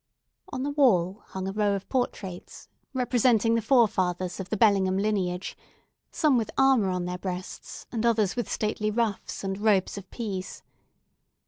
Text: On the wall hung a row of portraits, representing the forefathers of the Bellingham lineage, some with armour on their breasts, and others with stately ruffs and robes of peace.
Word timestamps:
On 0.51 0.63
the 0.63 0.71
wall 0.71 1.21
hung 1.27 1.47
a 1.47 1.51
row 1.51 1.75
of 1.75 1.87
portraits, 1.87 2.67
representing 2.91 3.53
the 3.53 3.61
forefathers 3.61 4.39
of 4.39 4.49
the 4.49 4.57
Bellingham 4.57 4.97
lineage, 4.97 5.55
some 6.09 6.37
with 6.39 6.49
armour 6.57 6.89
on 6.89 7.05
their 7.05 7.19
breasts, 7.19 7.85
and 7.91 8.03
others 8.03 8.35
with 8.35 8.51
stately 8.51 8.89
ruffs 8.89 9.43
and 9.43 9.59
robes 9.61 9.99
of 9.99 10.09
peace. 10.09 10.63